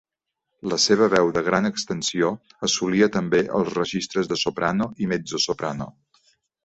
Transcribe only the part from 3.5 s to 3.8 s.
els